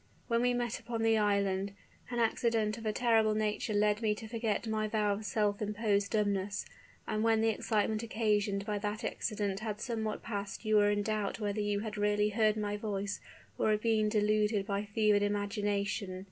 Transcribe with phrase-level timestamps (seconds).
[0.27, 1.73] When we met upon the island,
[2.09, 6.13] an accident of a terrible nature led me to forget my vow of self imposed
[6.13, 6.65] dumbness;
[7.07, 11.39] and when the excitement occasioned by that accident had somewhat passed you were in doubt
[11.39, 13.19] whether you had really heard my voice
[13.59, 16.19] or had been deluded by fevered imagination.